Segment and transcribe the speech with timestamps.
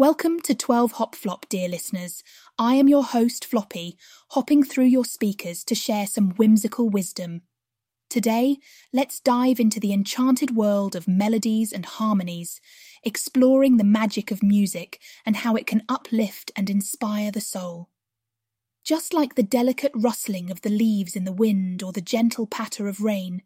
[0.00, 2.22] Welcome to 12 Hop Flop, dear listeners.
[2.58, 3.98] I am your host, Floppy,
[4.30, 7.42] hopping through your speakers to share some whimsical wisdom.
[8.08, 8.56] Today,
[8.94, 12.62] let's dive into the enchanted world of melodies and harmonies,
[13.04, 17.90] exploring the magic of music and how it can uplift and inspire the soul.
[18.82, 22.88] Just like the delicate rustling of the leaves in the wind or the gentle patter
[22.88, 23.42] of rain,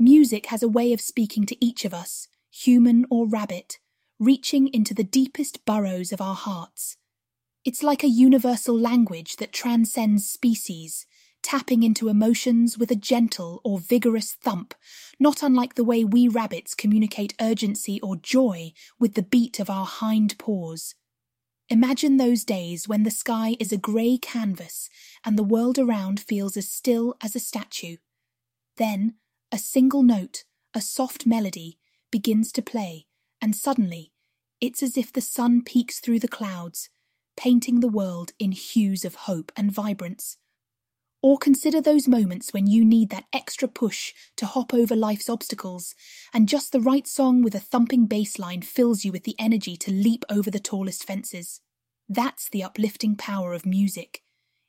[0.00, 3.78] music has a way of speaking to each of us, human or rabbit
[4.22, 6.96] reaching into the deepest burrows of our hearts.
[7.64, 11.06] It's like a universal language that transcends species,
[11.42, 14.74] tapping into emotions with a gentle or vigorous thump,
[15.18, 19.86] not unlike the way we rabbits communicate urgency or joy with the beat of our
[19.86, 20.94] hind paws.
[21.68, 24.88] Imagine those days when the sky is a grey canvas
[25.24, 27.96] and the world around feels as still as a statue.
[28.76, 29.14] Then,
[29.50, 30.44] a single note,
[30.74, 31.80] a soft melody,
[32.12, 33.06] begins to play,
[33.40, 34.11] and suddenly
[34.62, 36.88] it's as if the sun peeks through the clouds,
[37.36, 40.38] painting the world in hues of hope and vibrance.
[41.20, 45.96] Or consider those moments when you need that extra push to hop over life's obstacles,
[46.32, 49.76] and just the right song with a thumping bass line fills you with the energy
[49.78, 51.60] to leap over the tallest fences.
[52.08, 54.22] That's the uplifting power of music.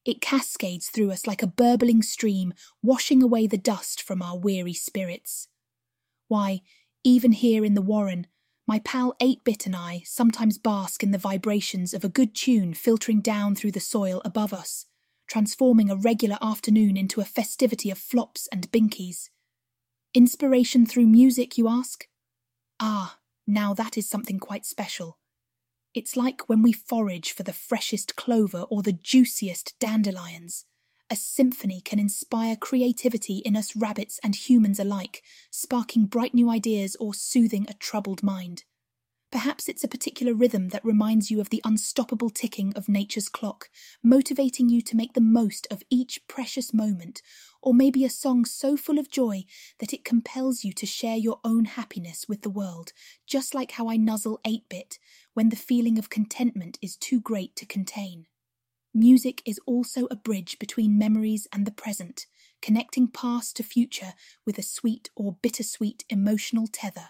[0.06, 4.74] It cascades through us like a burbling stream, washing away the dust from our weary
[4.74, 5.50] spirits.
[6.30, 6.62] Why,
[7.04, 8.26] even here in the Warren,
[8.66, 13.20] my pal 8-Bit and I sometimes bask in the vibrations of a good tune filtering
[13.20, 14.86] down through the soil above us,
[15.28, 19.30] transforming a regular afternoon into a festivity of flops and binkies.
[20.14, 22.08] Inspiration through music, you ask?
[22.80, 25.18] Ah, now that is something quite special.
[25.94, 30.66] It's like when we forage for the freshest clover or the juiciest dandelions.
[31.14, 36.98] A symphony can inspire creativity in us rabbits and humans alike, sparking bright new ideas
[37.00, 38.64] or soothing a troubled mind.
[39.32, 43.70] Perhaps it's a particular rhythm that reminds you of the unstoppable ticking of nature's clock,
[44.02, 47.22] motivating you to make the most of each precious moment,
[47.62, 49.46] or maybe a song so full of joy
[49.78, 52.92] that it compels you to share your own happiness with the world,
[53.28, 54.98] just like how I nuzzle 8 bit
[55.36, 58.26] when the feeling of contentment is too great to contain.
[58.96, 62.28] Music is also a bridge between memories and the present,
[62.62, 64.14] connecting past to future
[64.46, 67.10] with a sweet or bittersweet emotional tether.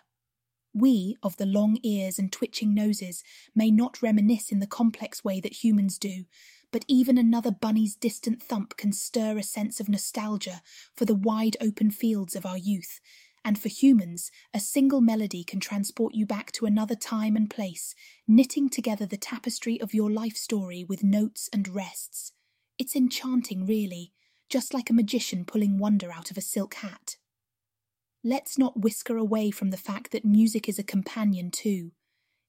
[0.74, 3.22] We, of the long ears and twitching noses,
[3.54, 6.24] may not reminisce in the complex way that humans do,
[6.72, 10.62] but even another bunny's distant thump can stir a sense of nostalgia
[10.96, 13.02] for the wide open fields of our youth
[13.46, 17.94] and for humans, a single melody can transport you back to another time and place,
[18.28, 22.32] knitting together the tapestry of your life story with notes and rests.
[22.80, 24.14] It's enchanting, really,
[24.50, 27.18] just like a magician pulling wonder out of a silk hat.
[28.24, 31.92] Let's not whisker away from the fact that music is a companion too.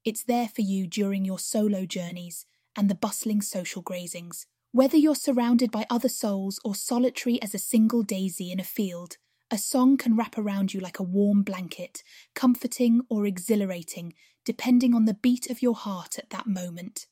[0.05, 2.47] It's there for you during your solo journeys
[2.77, 4.47] and the bustling social grazings.
[4.71, 9.17] Whether you're surrounded by other souls or solitary as a single daisy in a field,
[9.51, 12.03] a song can wrap around you like a warm blanket,
[12.35, 17.07] comforting or exhilarating, depending on the beat of your heart at that moment.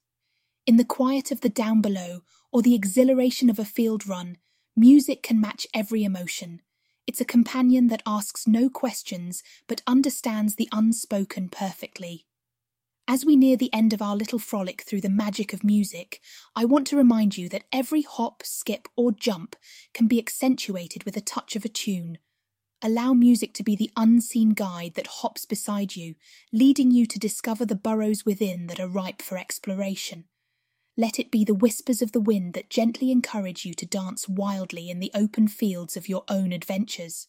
[0.66, 2.20] In the quiet of the down below
[2.52, 4.38] or the exhilaration of a field run,
[4.76, 6.60] music can match every emotion.
[7.06, 12.26] It's a companion that asks no questions but understands the unspoken perfectly.
[13.08, 16.20] As we near the end of our little frolic through the magic of music,
[16.54, 19.56] I want to remind you that every hop, skip, or jump
[19.92, 22.18] can be accentuated with a touch of a tune.
[22.80, 26.14] Allow music to be the unseen guide that hops beside you,
[26.52, 30.24] leading you to discover the burrows within that are ripe for exploration.
[30.96, 34.90] Let it be the whispers of the wind that gently encourage you to dance wildly
[34.90, 37.28] in the open fields of your own adventures.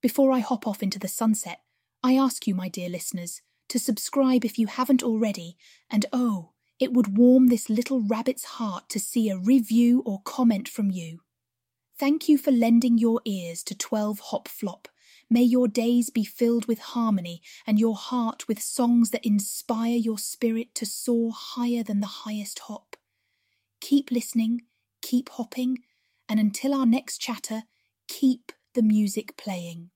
[0.00, 1.60] Before I hop off into the sunset,
[2.02, 3.42] I ask you, my dear listeners,
[3.72, 5.56] to subscribe if you haven't already,
[5.90, 10.68] and oh, it would warm this little rabbit's heart to see a review or comment
[10.68, 11.20] from you.
[11.98, 14.88] Thank you for lending your ears to 12 Hop Flop.
[15.30, 20.18] May your days be filled with harmony and your heart with songs that inspire your
[20.18, 22.96] spirit to soar higher than the highest hop.
[23.80, 24.64] Keep listening,
[25.00, 25.78] keep hopping,
[26.28, 27.62] and until our next chatter,
[28.06, 29.88] keep the music playing.